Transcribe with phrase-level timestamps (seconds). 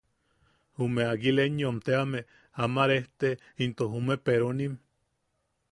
[0.83, 2.19] Jume Aguilenyom teame
[2.63, 3.29] ama rejte
[3.67, 4.73] into jume peronim.